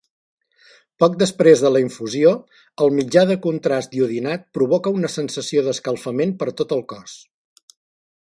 [1.01, 2.31] Poc després de la infusió,
[2.85, 7.17] el mitjà de contrast iodinat provoca una sensació d'escalfament per tot el cos.